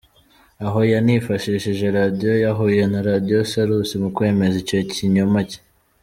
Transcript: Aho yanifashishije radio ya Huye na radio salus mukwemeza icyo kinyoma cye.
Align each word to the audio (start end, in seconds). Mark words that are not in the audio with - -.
Aho 0.65 0.79
yanifashishije 0.91 1.85
radio 1.97 2.33
ya 2.43 2.51
Huye 2.57 2.83
na 2.91 2.99
radio 3.09 3.37
salus 3.51 3.89
mukwemeza 4.01 4.55
icyo 4.63 4.77
kinyoma 4.93 5.39
cye. 5.49 5.59